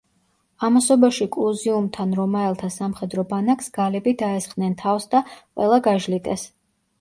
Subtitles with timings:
[0.67, 6.49] ამასობაში კლუზიუმთან რომაელთა სამხედრო ბანაკს გალები დაესხნენ თავს და ყველა გაჟლიტეს.